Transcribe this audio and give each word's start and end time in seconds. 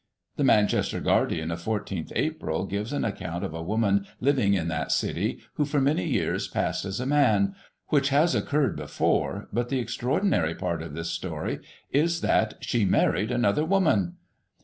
The 0.35 0.43
Manchester 0.43 0.99
Guardian 0.99 1.51
of 1.51 1.61
14th 1.61 2.11
April 2.15 2.65
gives 2.65 2.91
an 2.91 3.05
account 3.05 3.43
of 3.43 3.53
a 3.53 3.61
woman 3.61 4.07
living 4.19 4.55
in 4.55 4.67
that 4.67 4.91
city, 4.91 5.37
who 5.53 5.63
for 5.63 5.79
many 5.79 6.07
years 6.07 6.47
passed 6.47 6.85
as 6.85 6.99
a 6.99 7.05
man, 7.05 7.53
which 7.89 8.09
has 8.09 8.33
occurred 8.33 8.75
before, 8.75 9.47
but 9.53 9.69
the 9.69 9.77
extraordinary 9.77 10.55
part 10.55 10.81
of 10.81 10.95
this 10.95 11.11
story 11.11 11.59
is 11.91 12.21
that 12.21 12.55
she 12.61 12.83
married 12.83 13.29
another 13.29 13.63
woman. 13.63 14.15